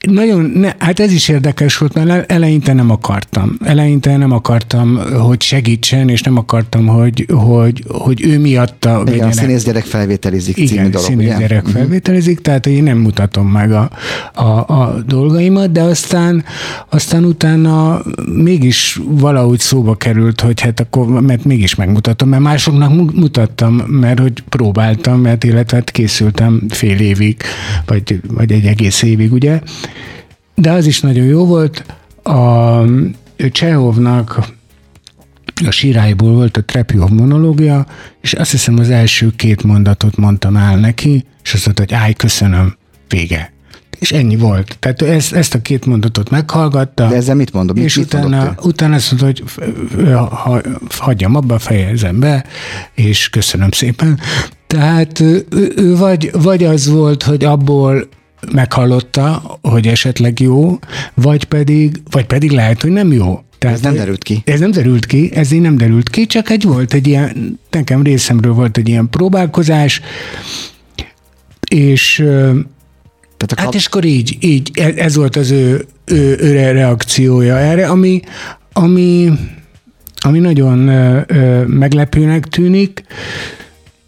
Nagyon, 0.00 0.50
ne, 0.54 0.72
hát 0.78 1.00
ez 1.00 1.12
is 1.12 1.28
érdekes 1.28 1.78
volt, 1.78 1.94
mert 1.94 2.32
eleinte 2.32 2.72
nem 2.72 2.90
akartam. 2.90 3.56
Eleinte 3.64 4.16
nem 4.16 4.32
akartam, 4.32 5.00
hogy 5.20 5.42
segítsen, 5.42 6.08
és 6.08 6.22
nem 6.22 6.36
akartam, 6.36 6.86
hogy, 6.86 7.26
hogy, 7.32 7.84
hogy 7.88 8.24
ő 8.24 8.38
miatta... 8.38 9.02
Igen, 9.06 9.28
a 9.28 9.32
színész 9.32 9.64
gyerek 9.64 9.84
felvételizik 9.84 10.56
igen, 10.56 10.68
című 10.68 10.88
dolog, 10.88 11.06
színész 11.06 11.26
ugye? 11.26 11.38
gyerek 11.38 11.62
uh-huh. 11.62 11.72
felvételizik, 11.72 12.40
tehát 12.40 12.66
én 12.66 12.82
nem 12.82 12.98
mutatom 12.98 13.46
meg 13.46 13.72
a, 13.72 13.90
a, 14.34 14.42
a 14.42 15.02
dolgaimat, 15.06 15.72
de 15.72 15.82
aztán, 15.82 16.44
aztán 16.90 17.24
utána 17.24 18.02
mégis 18.34 19.00
valahogy 19.04 19.58
szóba 19.58 19.94
került, 19.94 20.40
hogy 20.40 20.60
hát 20.60 20.80
akkor, 20.80 21.20
mert 21.20 21.44
mégis 21.44 21.74
megmutatom, 21.74 22.28
mert 22.28 22.42
másoknak 22.42 23.14
mutattam, 23.14 23.74
mert 23.74 24.18
hogy 24.18 24.42
próbáltam, 24.48 25.20
mert 25.20 25.44
illetve 25.44 25.76
hát 25.76 25.90
készültem 25.90 26.62
fél 26.68 26.98
évig, 26.98 27.36
vagy, 27.86 28.20
vagy 28.28 28.52
egy 28.52 28.66
egész 28.66 29.02
évig, 29.02 29.32
ugye? 29.42 29.60
De 30.54 30.70
az 30.70 30.86
is 30.86 31.00
nagyon 31.00 31.24
jó 31.24 31.46
volt. 31.46 31.84
A 32.22 32.78
Csehovnak 33.50 34.38
a 35.66 35.70
síráiból 35.70 36.32
volt 36.32 36.56
a 36.56 36.64
Trepjov 36.64 37.10
monológia, 37.10 37.86
és 38.20 38.32
azt 38.32 38.50
hiszem 38.50 38.78
az 38.78 38.90
első 38.90 39.32
két 39.36 39.62
mondatot 39.62 40.16
mondtam 40.16 40.56
el 40.56 40.76
neki, 40.76 41.24
és 41.42 41.54
azt 41.54 41.64
mondta, 41.64 41.82
hogy 41.82 41.94
állj, 41.94 42.12
köszönöm, 42.12 42.76
vége. 43.08 43.52
És 43.98 44.12
ennyi 44.12 44.36
volt. 44.36 44.76
Tehát 44.78 45.02
ezt, 45.02 45.32
ezt 45.32 45.54
a 45.54 45.62
két 45.62 45.86
mondatot 45.86 46.30
meghallgatta. 46.30 47.08
De 47.08 47.14
ezzel 47.14 47.34
mit 47.34 47.52
mondom? 47.52 47.76
És 47.76 47.96
mit 47.96 48.04
utána, 48.04 48.54
utána 48.62 48.94
azt 48.94 49.12
mondta, 49.12 49.26
hogy 49.26 49.64
ha, 50.30 50.60
hagyjam 50.88 51.34
abba, 51.34 51.58
fejezem 51.58 52.20
be, 52.20 52.44
és 52.94 53.28
köszönöm 53.28 53.70
szépen. 53.70 54.20
Tehát 54.66 55.20
ő, 55.20 55.46
ő 55.76 55.96
vagy, 55.96 56.30
vagy 56.32 56.64
az 56.64 56.88
volt, 56.88 57.22
hogy 57.22 57.44
abból 57.44 58.08
meghallotta, 58.52 59.58
hogy 59.62 59.86
esetleg 59.86 60.40
jó, 60.40 60.78
vagy 61.14 61.44
pedig, 61.44 62.02
vagy 62.10 62.26
pedig 62.26 62.50
lehet, 62.50 62.82
hogy 62.82 62.90
nem 62.90 63.12
jó. 63.12 63.40
Tehát, 63.58 63.76
ez 63.76 63.82
nem 63.82 63.94
derült 63.94 64.24
ki. 64.24 64.42
Ez 64.44 64.60
nem 64.60 64.70
derült 64.70 65.06
ki, 65.06 65.30
ez 65.34 65.52
így 65.52 65.60
nem 65.60 65.76
derült 65.76 66.08
ki, 66.08 66.26
csak 66.26 66.50
egy 66.50 66.62
volt 66.62 66.94
egy 66.94 67.06
ilyen, 67.06 67.60
nekem 67.70 68.02
részemről 68.02 68.52
volt 68.52 68.76
egy 68.76 68.88
ilyen 68.88 69.10
próbálkozás, 69.10 70.00
és 71.68 72.14
tehát 73.36 73.54
kap... 73.54 73.58
hát 73.58 73.74
és 73.74 73.86
akkor 73.86 74.04
így, 74.04 74.36
így, 74.40 74.70
e, 74.74 74.92
ez 74.96 75.16
volt 75.16 75.36
az 75.36 75.50
ő, 75.50 75.86
ő, 76.04 76.36
ő 76.40 76.72
reakciója 76.72 77.58
erre, 77.58 77.86
ami, 77.86 78.20
ami, 78.72 79.32
ami 80.16 80.38
nagyon 80.38 80.88
ö, 80.88 81.20
ö, 81.26 81.64
meglepőnek 81.66 82.46
tűnik, 82.46 83.02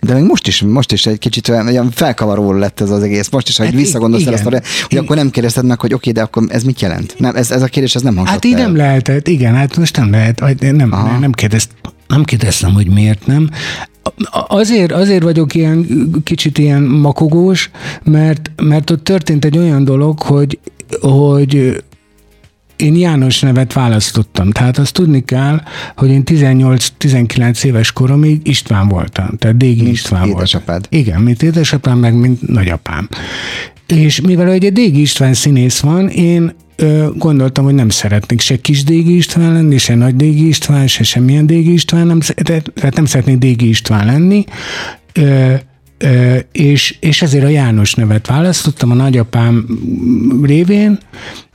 de 0.04 0.14
még 0.14 0.22
most 0.22 0.46
is, 0.46 0.62
most 0.62 0.92
is 0.92 1.06
egy 1.06 1.18
kicsit 1.18 1.48
olyan 1.48 1.90
felkavaró 1.90 2.52
lett 2.52 2.80
ez 2.80 2.90
az 2.90 3.02
egész. 3.02 3.28
Most 3.28 3.48
is, 3.48 3.56
hogy 3.56 3.66
hát 3.66 3.74
visszagondolsz 3.74 4.26
el 4.26 4.32
azt, 4.32 4.42
hogy 4.42 4.60
igen. 4.88 5.04
akkor 5.04 5.16
nem 5.16 5.30
kérdezted 5.30 5.64
meg, 5.64 5.80
hogy 5.80 5.94
oké, 5.94 6.10
de 6.10 6.22
akkor 6.22 6.42
ez 6.48 6.62
mit 6.62 6.80
jelent? 6.80 7.14
Nem, 7.18 7.36
ez, 7.36 7.50
ez 7.50 7.62
a 7.62 7.66
kérdés, 7.66 7.94
ez 7.94 8.02
nem 8.02 8.14
hangzott 8.14 8.34
Hát 8.34 8.44
így 8.44 8.52
el. 8.52 8.62
nem 8.62 8.76
lehetett, 8.76 9.28
igen, 9.28 9.54
hát 9.54 9.76
most 9.76 9.96
nem 9.96 10.10
lehet, 10.10 10.40
nem, 10.60 10.76
nem, 10.76 11.18
nem, 11.20 11.32
kérdezt, 11.32 11.70
nem 12.06 12.24
kérdeztem, 12.24 12.72
hogy 12.72 12.88
miért 12.88 13.26
nem. 13.26 13.50
Azért, 14.48 14.92
azért 14.92 15.22
vagyok 15.22 15.54
ilyen 15.54 16.10
kicsit 16.24 16.58
ilyen 16.58 16.82
makogós, 16.82 17.70
mert, 18.02 18.50
mert 18.62 18.90
ott 18.90 19.04
történt 19.04 19.44
egy 19.44 19.58
olyan 19.58 19.84
dolog, 19.84 20.22
hogy, 20.22 20.58
hogy 21.00 21.82
én 22.84 22.96
János 22.96 23.40
nevet 23.40 23.72
választottam. 23.72 24.50
Tehát 24.50 24.78
azt 24.78 24.92
tudni 24.92 25.24
kell, 25.24 25.60
hogy 25.96 26.10
én 26.10 26.22
18-19 26.26 27.64
éves 27.64 27.92
koromig 27.92 28.40
István 28.42 28.88
voltam. 28.88 29.28
Tehát 29.38 29.56
Dégi 29.56 29.82
mint 29.82 29.94
István 29.94 30.28
édesapád. 30.28 30.66
volt. 30.66 30.86
Igen, 30.90 31.20
mint 31.20 31.42
édesapám, 31.42 31.98
meg 31.98 32.14
mint 32.14 32.48
nagyapám. 32.48 33.08
És 33.86 34.20
mivel 34.20 34.50
egy 34.50 34.72
Dégi 34.72 35.00
István 35.00 35.34
színész 35.34 35.80
van, 35.80 36.08
én 36.08 36.54
ö, 36.76 37.08
gondoltam, 37.16 37.64
hogy 37.64 37.74
nem 37.74 37.88
szeretnék 37.88 38.40
se 38.40 38.56
kis 38.56 38.84
Dégi 38.84 39.16
István 39.16 39.52
lenni, 39.52 39.78
se 39.78 39.94
nagy 39.94 40.16
Dégi 40.16 40.46
István, 40.46 40.86
se 40.86 41.02
semmilyen 41.02 41.46
Dégi 41.46 41.72
István, 41.72 42.06
nem, 42.06 42.20
tehát 42.74 42.94
nem 42.94 43.04
szeretnék 43.04 43.38
Dégi 43.38 43.68
István 43.68 44.06
lenni. 44.06 44.44
Ö, 45.12 45.54
és, 46.52 46.96
és 47.00 47.22
ezért 47.22 47.44
a 47.44 47.48
János 47.48 47.94
nevet 47.94 48.26
választottam 48.26 48.90
a 48.90 48.94
nagyapám 48.94 49.66
révén, 50.42 50.98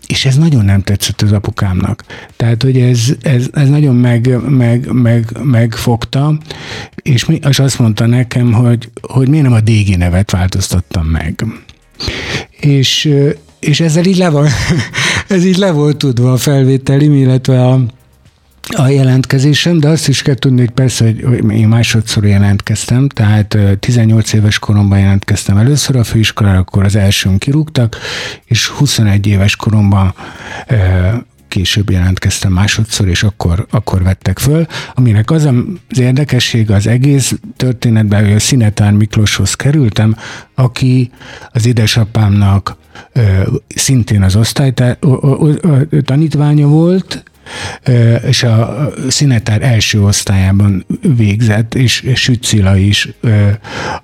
és 0.10 0.26
ez 0.26 0.38
nagyon 0.38 0.66
nem 0.66 0.82
tetszett 0.82 1.22
az 1.22 1.32
apukámnak. 1.32 2.04
Tehát, 2.36 2.64
hogy 2.64 2.78
ez, 2.78 3.16
ez, 3.22 3.48
ez 3.54 3.70
nagyon 3.70 3.96
meg, 3.96 4.50
meg, 4.50 4.92
meg, 4.92 5.38
megfogta, 5.44 6.38
és, 7.02 7.26
mi, 7.26 7.40
és 7.50 7.60
azt 7.60 7.80
mondta 7.80 8.06
nekem, 8.06 8.54
hogy, 8.54 8.90
hogy 9.02 9.28
miért 9.28 9.46
nem 9.46 9.54
a 9.54 9.60
Dégi 9.60 9.96
nevet 9.96 10.32
változtattam 10.32 11.06
meg. 11.06 11.46
És, 12.60 13.14
és 13.60 13.80
ezzel 13.80 14.06
így 14.06 14.18
le, 14.18 14.30
van, 14.30 14.48
ez 15.28 15.46
így 15.46 15.58
le 15.58 15.72
volt 15.72 15.98
tudva 15.98 16.32
a 16.32 16.38
felvételim, 16.38 17.14
illetve 17.14 17.66
a, 17.66 17.82
a 18.76 18.88
jelentkezésem, 18.88 19.80
de 19.80 19.88
azt 19.88 20.08
is 20.08 20.22
kell 20.22 20.36
tudni, 20.36 20.60
hogy 20.60 20.70
persze, 20.70 21.04
hogy 21.04 21.52
én 21.52 21.68
másodszor 21.68 22.26
jelentkeztem, 22.26 23.08
tehát 23.08 23.58
18 23.80 24.34
éves 24.34 24.60
koromban 24.60 25.00
jelentkeztem 25.00 25.58
először 25.58 25.96
a 25.96 26.04
főiskolára, 26.04 26.58
akkor 26.58 26.84
az 26.84 26.96
elsőn 26.96 27.38
kirúgtak, 27.38 27.98
és 28.46 28.68
21 28.68 29.28
éves 29.28 29.56
koromban 29.56 30.14
később 31.48 31.90
jelentkeztem 31.90 32.52
másodszor, 32.52 33.08
és 33.08 33.24
akkor, 33.24 33.66
akkor 33.70 34.04
vettek 34.04 34.40
föl, 34.40 34.66
aminek 34.96 35.32
az 35.32 35.46
az 35.46 36.00
érdekesség 36.00 36.72
az 36.72 36.88
egész 36.88 37.34
történetben, 37.56 38.26
hogy 38.26 38.34
a 38.34 38.40
Szinetár 38.40 38.92
Miklóshoz 38.92 39.54
kerültem, 39.54 40.16
aki 40.56 41.12
az 41.52 41.66
édesapámnak 41.66 42.78
szintén 43.68 44.22
az 44.24 44.36
osztály 44.36 44.74
tanítványa 46.04 46.68
volt, 46.68 47.24
és 48.28 48.44
a 48.44 48.90
színetár 49.10 49.62
első 49.62 50.04
osztályában 50.04 50.86
végzett, 51.02 51.76
és 51.76 52.04
Sütszila 52.14 52.78
is 52.78 53.10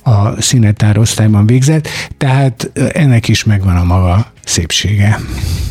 a 0.03 0.41
színetár 0.41 0.97
osztályban 0.97 1.45
végzett, 1.45 1.87
tehát 2.17 2.71
ennek 2.93 3.27
is 3.27 3.43
megvan 3.43 3.75
a 3.77 3.83
maga 3.83 4.33
szépsége. 4.45 5.19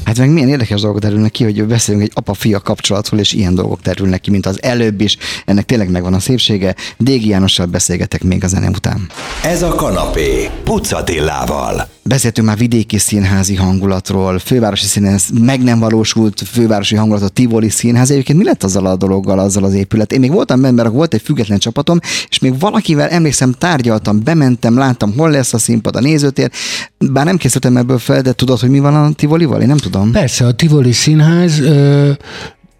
Hát 0.04 0.18
meg 0.18 0.30
milyen 0.30 0.48
érdekes 0.48 0.80
dolgok 0.80 1.00
derülnek 1.00 1.30
ki, 1.30 1.44
hogy 1.44 1.64
beszélünk 1.64 2.04
egy 2.04 2.10
apa-fia 2.14 2.60
kapcsolatról, 2.60 3.20
és 3.20 3.32
ilyen 3.32 3.54
dolgok 3.54 3.80
derülnek 3.80 4.20
ki, 4.20 4.30
mint 4.30 4.46
az 4.46 4.62
előbb 4.62 5.00
is. 5.00 5.16
Ennek 5.44 5.64
tényleg 5.64 5.90
megvan 5.90 6.14
a 6.14 6.20
szépsége. 6.20 6.74
Dégi 6.98 7.28
Jánossal 7.28 7.66
beszélgetek 7.66 8.22
még 8.22 8.44
a 8.44 8.48
zene 8.48 8.68
után. 8.68 9.08
Ez 9.42 9.62
a 9.62 9.74
kanapé, 9.74 10.50
Pucatillával. 10.64 11.88
Beszéltünk 12.02 12.46
már 12.46 12.56
vidéki 12.56 12.98
színházi 12.98 13.54
hangulatról, 13.54 14.38
fővárosi 14.38 14.86
színház, 14.86 15.24
meg 15.40 15.62
nem 15.62 15.78
valósult 15.78 16.42
fővárosi 16.52 16.96
hangulatot, 16.96 17.32
Tivoli 17.32 17.68
színház. 17.68 18.10
Egyébként 18.10 18.38
mi 18.38 18.44
lett 18.44 18.64
azzal 18.64 18.86
a 18.86 18.96
dologgal, 18.96 19.38
azzal 19.38 19.64
az 19.64 19.74
épület? 19.74 20.12
Én 20.12 20.20
még 20.20 20.32
voltam 20.32 20.60
benne, 20.60 20.82
mert 20.82 20.94
volt 20.94 21.14
egy 21.14 21.22
független 21.22 21.58
csapatom, 21.58 21.98
és 22.28 22.38
még 22.38 22.58
valakivel 22.58 23.08
emlékszem, 23.08 23.52
tárgyaltam, 23.52 24.22
bementem, 24.22 24.78
láttam, 24.78 25.14
hol 25.16 25.30
lesz 25.30 25.52
a 25.54 25.58
színpad, 25.58 25.96
a 25.96 26.00
nézőtér. 26.00 26.50
Bár 26.98 27.24
nem 27.24 27.36
készültem 27.36 27.76
ebből 27.76 27.98
fel, 27.98 28.22
de 28.22 28.32
tudod, 28.32 28.58
hogy 28.64 28.72
mi 28.72 28.78
van 28.80 28.94
a 28.94 29.12
Tivolival? 29.12 29.60
Én 29.60 29.66
nem 29.66 29.76
tudom. 29.76 30.12
Persze, 30.12 30.46
a 30.46 30.52
Tivoli 30.52 30.92
színház 30.92 31.60
ö, 31.60 32.10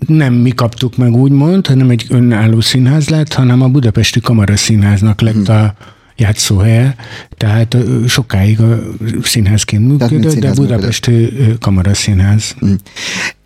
nem 0.06 0.34
mi 0.34 0.50
kaptuk 0.50 0.96
meg 0.96 1.16
úgymond, 1.16 1.66
hanem 1.66 1.90
egy 1.90 2.06
önálló 2.08 2.60
színház 2.60 3.08
lett, 3.08 3.32
hanem 3.32 3.62
a 3.62 3.68
Budapesti 3.68 4.20
Kamara 4.20 4.56
Színháznak 4.56 5.20
lett 5.20 5.48
a 5.48 5.74
játszóhelye, 6.16 6.96
tehát 7.36 7.76
sokáig 8.06 8.60
a 8.60 8.78
színházként 9.22 9.86
működött, 9.86 10.38
de 10.38 10.52
Budapesti 10.52 11.32
Kamara 11.60 11.94
Színház. 11.94 12.54
Hm. 12.58 12.72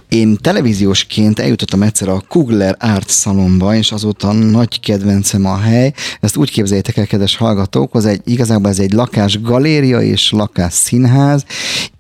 Én 0.09 0.37
televíziósként 0.41 1.39
eljutottam 1.39 1.83
egyszer 1.83 2.09
a 2.09 2.23
Kugler 2.29 2.77
Art 2.79 3.11
Salonba, 3.11 3.75
és 3.75 3.93
azóta 3.93 4.33
nagy 4.33 4.81
kedvencem 4.81 5.47
a 5.47 5.57
hely. 5.57 5.93
Ezt 6.21 6.37
úgy 6.37 6.51
képzeljétek 6.51 6.97
el, 6.97 7.07
kedves 7.07 7.37
hallgatók, 7.37 7.95
az 7.95 8.07
egy, 8.07 8.21
igazából 8.25 8.71
ez 8.71 8.79
egy 8.79 8.93
lakás 8.93 9.41
galéria 9.41 10.01
és 10.01 10.31
lakás 10.31 10.73
színház. 10.73 11.45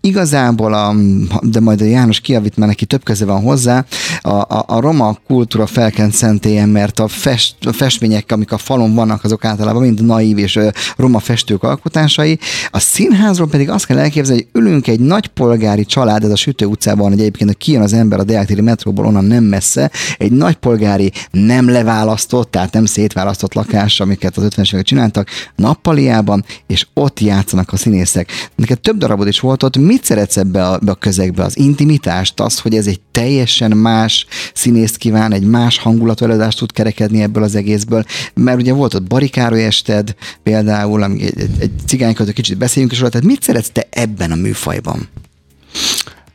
Igazából, 0.00 0.74
a, 0.74 0.94
de 1.42 1.60
majd 1.60 1.80
a 1.80 1.84
János 1.84 2.20
kiavít, 2.20 2.56
mert 2.56 2.70
neki 2.70 2.84
több 2.84 3.02
köze 3.04 3.24
van 3.24 3.42
hozzá, 3.42 3.84
a, 4.20 4.28
a, 4.28 4.64
a 4.66 4.80
roma 4.80 5.18
kultúra 5.26 5.66
felkent 5.66 6.12
szentélyen, 6.12 6.68
mert 6.68 6.98
a, 6.98 7.08
fest, 7.08 7.54
a 7.66 7.72
festmények, 7.72 8.32
amik 8.32 8.52
a 8.52 8.58
falon 8.58 8.94
vannak, 8.94 9.24
azok 9.24 9.44
általában 9.44 9.82
mind 9.82 10.04
naív 10.04 10.38
és 10.38 10.58
roma 10.96 11.18
festők 11.18 11.62
alkotásai. 11.62 12.38
A 12.70 12.78
színházról 12.78 13.48
pedig 13.48 13.70
azt 13.70 13.86
kell 13.86 13.98
elképzelni, 13.98 14.48
hogy 14.52 14.62
ülünk 14.62 14.86
egy 14.86 15.00
nagy 15.00 15.26
polgári 15.26 15.84
család, 15.84 16.24
ez 16.24 16.30
a 16.30 16.36
Sütő 16.36 16.66
utcában, 16.66 17.12
egyébként 17.12 17.56
kijön 17.56 17.82
az 17.82 17.92
ember 17.98 18.18
a 18.18 18.24
Deáktéri 18.24 18.60
metróból, 18.60 19.06
onnan 19.06 19.24
nem 19.24 19.44
messze, 19.44 19.90
egy 20.18 20.32
nagypolgári 20.32 21.12
nem 21.30 21.68
leválasztott, 21.68 22.50
tehát 22.50 22.72
nem 22.72 22.84
szétválasztott 22.84 23.54
lakás, 23.54 24.00
amiket 24.00 24.36
az 24.36 24.46
50-es 24.50 24.72
évek 24.72 24.84
csináltak, 24.84 25.28
nappaliában, 25.56 26.44
és 26.66 26.86
ott 26.94 27.20
játszanak 27.20 27.72
a 27.72 27.76
színészek. 27.76 28.50
Neked 28.54 28.80
több 28.80 28.98
darabod 28.98 29.26
is 29.26 29.40
volt 29.40 29.62
ott, 29.62 29.76
mit 29.76 30.04
szeretsz 30.04 30.36
ebbe 30.36 30.66
a, 30.68 30.74
ebbe 30.74 30.90
a 30.90 30.94
közegbe? 30.94 31.42
Az 31.42 31.58
intimitást, 31.58 32.40
az, 32.40 32.58
hogy 32.58 32.74
ez 32.74 32.86
egy 32.86 33.00
teljesen 33.10 33.76
más 33.76 34.26
színészt 34.54 34.96
kíván, 34.96 35.32
egy 35.32 35.44
más 35.44 35.78
hangulatú 35.78 36.24
előadást 36.24 36.58
tud 36.58 36.72
kerekedni 36.72 37.22
ebből 37.22 37.42
az 37.42 37.54
egészből, 37.54 38.04
mert 38.34 38.60
ugye 38.60 38.72
volt 38.72 38.94
ott 38.94 39.02
barikároly 39.02 39.64
ested, 39.64 40.14
például, 40.42 41.04
egy, 41.04 41.22
egy, 41.22 41.50
egy 41.58 41.70
cigányköltő 41.86 42.32
kicsit 42.32 42.58
beszéljünk 42.58 42.92
is 42.92 42.98
róla, 42.98 43.10
tehát 43.10 43.26
mit 43.26 43.42
szeretsz 43.42 43.70
te 43.72 43.86
ebben 43.90 44.32
a 44.32 44.34
műfajban? 44.34 45.08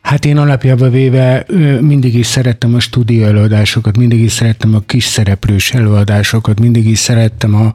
Hát 0.04 0.26
én 0.26 0.38
alapjában 0.38 0.92
véve 0.92 1.46
mindig 1.82 2.16
is 2.16 2.26
szerettem 2.26 2.74
a 2.74 2.80
stúdió 2.80 3.24
előadásokat, 3.24 3.98
mindig 3.98 4.20
is 4.20 4.32
szerettem 4.32 4.76
a 4.76 4.80
kis 4.86 5.04
szereplős 5.04 5.74
előadásokat, 5.74 6.60
mindig 6.60 6.88
is 6.88 7.00
szerettem 7.00 7.56
a, 7.56 7.74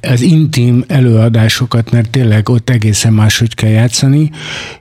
az 0.00 0.20
intim 0.20 0.84
előadásokat, 0.86 1.90
mert 1.90 2.10
tényleg 2.10 2.48
ott 2.48 2.70
egészen 2.70 3.12
máshogy 3.12 3.54
kell 3.54 3.70
játszani, 3.70 4.30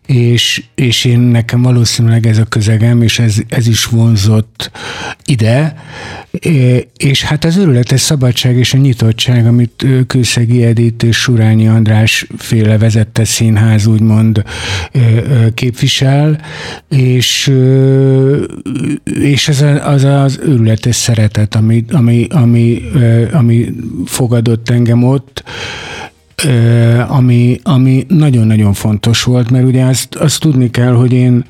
és, 0.05 0.63
és 0.75 1.05
én 1.05 1.19
nekem 1.19 1.61
valószínűleg 1.61 2.27
ez 2.27 2.37
a 2.37 2.45
közegem, 2.45 3.01
és 3.01 3.19
ez, 3.19 3.35
ez 3.47 3.67
is 3.67 3.85
vonzott 3.85 4.71
ide, 5.25 5.75
és 6.97 7.23
hát 7.23 7.43
az 7.43 7.57
őrületes 7.57 8.01
szabadság 8.01 8.55
és 8.57 8.73
a 8.73 8.77
nyitottság, 8.77 9.45
amit 9.45 9.85
Kőszegi 10.07 10.63
Edith 10.63 11.05
és 11.05 11.17
Surányi 11.17 11.67
András 11.67 12.27
féle 12.37 12.77
vezette 12.77 13.25
színház 13.25 13.85
úgymond 13.85 14.43
képvisel, 15.53 16.39
és, 16.89 17.53
és 19.03 19.47
ez 19.47 19.61
az 19.85 20.03
az 20.03 20.39
őrületes 20.43 20.95
szeretet, 20.95 21.55
ami, 21.55 21.85
ami, 21.91 22.27
ami, 22.29 22.81
ami 23.31 23.65
fogadott 24.05 24.69
engem 24.69 25.03
ott, 25.03 25.43
ami, 27.07 27.59
ami 27.63 28.05
nagyon-nagyon 28.07 28.73
fontos 28.73 29.23
volt, 29.23 29.49
mert 29.49 29.65
ugye 29.65 29.83
azt, 29.83 30.15
azt 30.15 30.39
tudni 30.39 30.69
kell, 30.69 30.93
hogy 30.93 31.13
én 31.13 31.45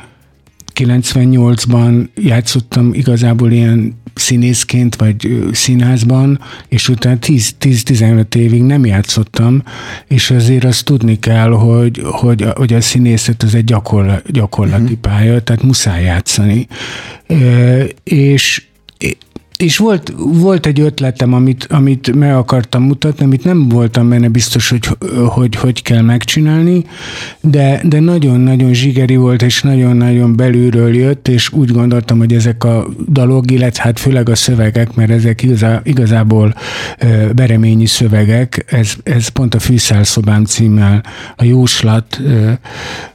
98-ban 0.78 2.10
játszottam 2.16 2.94
igazából 2.94 3.52
ilyen 3.52 3.96
színészként 4.14 4.96
vagy 4.96 5.48
színházban, 5.52 6.40
és 6.68 6.90
utána 6.90 7.18
10-15 7.22 8.36
évig 8.36 8.64
nem 8.64 8.86
játszottam, 8.86 9.64
és 10.08 10.32
azért 10.32 10.64
azt 10.64 10.86
tudni 10.86 11.20
kell, 11.20 11.50
hogy, 11.50 12.02
hogy, 12.04 12.46
hogy 12.56 12.74
a 12.74 12.82
színészet 12.82 13.44
az 13.44 13.56
egy 13.56 13.64
gyakorla, 13.64 14.22
gyakorlati 14.26 14.82
uh-huh. 14.82 14.98
pálya, 15.00 15.42
tehát 15.42 15.64
muszáj 15.64 16.04
játszani. 16.04 16.68
E, 17.28 17.36
és 18.04 18.68
és 19.58 19.78
volt, 19.78 20.14
volt 20.18 20.66
egy 20.66 20.80
ötletem, 20.80 21.34
amit, 21.34 21.68
amit 21.70 22.16
meg 22.16 22.36
akartam 22.36 22.84
mutatni, 22.84 23.26
amit 23.26 23.44
nem 23.44 23.70
voltam 23.70 24.10
benne 24.10 24.28
biztos, 24.28 24.70
hogy 24.70 24.90
hogy, 25.26 25.56
hogy 25.56 25.82
kell 25.82 26.02
megcsinálni, 26.02 26.86
de, 27.42 27.82
de 27.84 28.00
nagyon-nagyon 28.00 28.74
zsigeri 28.74 29.16
volt, 29.16 29.42
és 29.42 29.62
nagyon-nagyon 29.62 30.36
belülről 30.36 30.96
jött, 30.96 31.28
és 31.28 31.52
úgy 31.52 31.72
gondoltam, 31.72 32.18
hogy 32.18 32.34
ezek 32.34 32.64
a 32.64 32.88
dalok, 33.12 33.52
illetve 33.52 33.84
hát 33.84 34.00
főleg 34.00 34.30
a 34.30 34.36
szövegek, 34.36 34.96
mert 34.96 35.10
ezek 35.10 35.44
igazá, 35.44 35.82
igazából 35.84 36.54
bereményi 37.36 37.86
szövegek, 37.86 38.66
ez, 38.68 38.94
ez 39.04 39.28
pont 39.28 39.56
a 39.56 39.60
Fűszálszobám 39.60 40.46
címmel, 40.46 41.04
a 41.36 41.44
jóslat, 41.44 42.22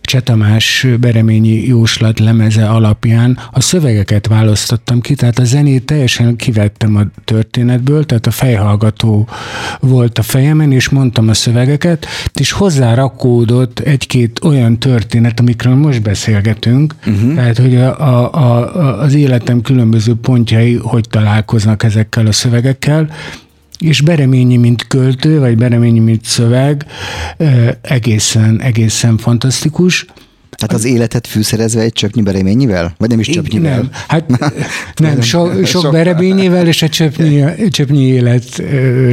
Csetamás 0.03 0.87
Bereményi 1.01 1.67
jóslat 1.67 2.19
lemeze 2.19 2.69
alapján 2.69 3.39
a 3.51 3.61
szövegeket 3.61 4.27
választottam 4.27 5.01
ki, 5.01 5.15
tehát 5.15 5.39
a 5.39 5.45
zenét 5.45 5.85
teljesen 5.85 6.37
kivettem 6.37 6.97
a 6.97 7.03
történetből, 7.25 8.05
tehát 8.05 8.27
a 8.27 8.31
fejhallgató 8.31 9.29
volt 9.81 10.19
a 10.19 10.23
fejemen, 10.23 10.73
és 10.73 10.89
mondtam 10.89 11.29
a 11.29 11.35
szövegeket, 11.35 12.07
és 12.35 12.53
hozzárakódott 12.53 13.79
egy-két 13.79 14.45
olyan 14.45 14.79
történet, 14.79 15.41
amikről 15.41 15.75
most 15.75 16.03
beszélgetünk, 16.03 16.95
uh-huh. 17.07 17.35
tehát 17.35 17.59
hogy 17.59 17.77
a, 17.77 18.01
a, 18.01 18.33
a, 18.33 19.01
az 19.01 19.15
életem 19.15 19.61
különböző 19.61 20.15
pontjai 20.15 20.77
hogy 20.83 21.09
találkoznak 21.09 21.83
ezekkel 21.83 22.27
a 22.27 22.33
szövegekkel, 22.33 23.11
és 23.83 24.01
Bereményi, 24.01 24.57
mint 24.57 24.87
költő, 24.87 25.39
vagy 25.39 25.57
Bereményi, 25.57 25.99
mint 25.99 26.25
szöveg 26.25 26.87
egészen, 27.81 28.61
egészen 28.61 29.17
fantasztikus. 29.17 30.07
Tehát 30.51 30.75
az 30.75 30.85
életet 30.85 31.27
fűszerezve 31.27 31.81
egy 31.81 31.93
csöpnyi 31.93 32.23
bereményivel? 32.23 32.95
Vagy 32.99 33.09
nem 33.09 33.21
is 33.21 33.29
csöpnyivel? 33.29 33.77
Nem, 33.77 33.91
hát 34.09 34.29
nem, 34.97 35.21
so, 35.21 35.65
sok 35.65 35.93
bereményével 35.93 36.67
és 36.67 36.83
a 36.83 36.89
csöpnyi, 36.89 37.69
csöpnyi 37.69 38.03
élet 38.03 38.63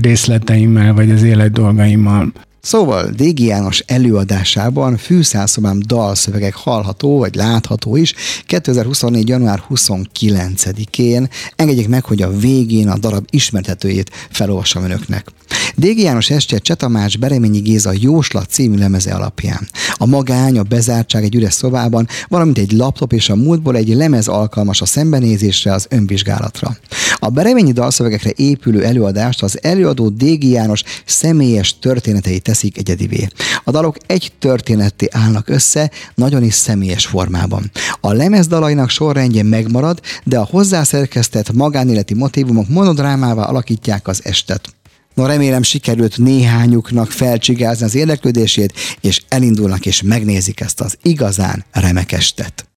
részleteimmel, 0.02 0.94
vagy 0.94 1.12
az 1.12 1.24
élet 1.24 1.52
dolgaimmal. 1.52 2.32
Szóval 2.62 3.10
Dégi 3.10 3.46
János 3.46 3.84
előadásában 3.88 4.98
fűszálszobám 4.98 5.80
dalszövegek 5.86 6.56
hallható 6.56 7.18
vagy 7.18 7.36
látható 7.36 7.96
is 7.96 8.14
2024. 8.46 9.28
január 9.28 9.64
29-én. 9.70 11.30
Engedjék 11.56 11.88
meg, 11.88 12.06
hogy 12.06 12.22
a 12.22 12.38
végén 12.38 12.90
a 12.90 12.98
darab 12.98 13.28
ismertetőjét 13.30 14.12
felolvassam 14.30 14.84
önöknek. 14.84 15.32
Dégi 15.76 16.02
János 16.02 16.30
estje 16.30 16.58
Csetamács 16.58 17.20
Bereményi 17.20 17.60
Géza 17.60 17.92
Jóslat 18.00 18.50
című 18.50 18.78
lemeze 18.78 19.14
alapján. 19.14 19.68
A 19.94 20.06
magány, 20.06 20.58
a 20.58 20.64
bezártság 20.64 21.24
egy 21.24 21.36
üres 21.36 21.54
szobában, 21.54 22.08
valamint 22.28 22.58
egy 22.58 22.72
laptop 22.72 23.14
és 23.14 23.30
a 23.30 23.36
múltból 23.36 23.76
egy 23.76 23.88
lemez 23.88 24.28
alkalmas 24.28 24.82
a 24.82 24.86
szembenézésre, 24.86 25.74
az 25.74 25.86
önvizsgálatra. 25.90 26.78
A 27.20 27.30
Bereményi 27.30 27.72
dalszövegekre 27.72 28.32
épülő 28.36 28.84
előadást 28.84 29.44
az 29.44 29.60
előadó 29.62 30.10
Dégi 30.10 30.50
János 30.50 30.84
személyes 31.06 31.80
történetei 31.80 32.40
teszik 32.50 32.78
egyedivé. 32.78 33.28
A 33.64 33.72
dalok 33.72 33.98
egy 34.06 34.32
történetté 34.40 35.08
állnak 35.12 35.50
össze, 35.50 35.92
nagyon 36.16 36.44
is 36.44 36.54
személyes 36.54 37.06
formában. 37.06 37.72
A 38.02 38.14
lemez 38.14 38.48
dalainak 38.48 38.90
sorrendje 38.90 39.44
megmarad, 39.44 40.00
de 40.24 40.38
a 40.40 40.48
hozzászerkesztett 40.52 41.52
magánéleti 41.52 42.14
motivumok 42.14 42.68
monodrámával 42.68 43.44
alakítják 43.44 44.08
az 44.08 44.22
estet. 44.24 44.74
No, 45.14 45.26
remélem 45.26 45.64
sikerült 45.64 46.18
néhányuknak 46.18 47.12
felcsigázni 47.12 47.86
az 47.86 47.96
érdeklődését, 47.96 48.74
és 49.02 49.22
elindulnak 49.28 49.86
és 49.86 50.02
megnézik 50.02 50.60
ezt 50.60 50.82
az 50.82 50.98
igazán 51.02 51.66
remek 51.72 52.12
estet. 52.12 52.66